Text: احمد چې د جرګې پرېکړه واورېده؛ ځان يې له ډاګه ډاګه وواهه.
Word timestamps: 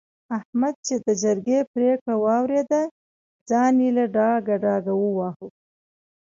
احمد 0.37 0.75
چې 0.85 0.95
د 1.05 1.07
جرګې 1.23 1.59
پرېکړه 1.73 2.15
واورېده؛ 2.25 2.81
ځان 3.49 3.73
يې 3.83 3.89
له 3.97 4.05
ډاګه 4.15 4.55
ډاګه 4.63 4.93
وواهه. 4.97 5.47